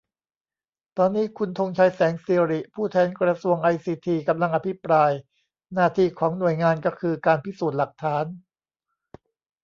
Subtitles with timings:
[0.97, 5.11] ตอนนี้ คุณธงชัย แสงสิริ ผู้แทนกระทรวงไอซีที กำลังอภิปราย
[5.73, 8.25] หน้าที่ของหน่วยก็คือ การพิสูจน์หลักฐาน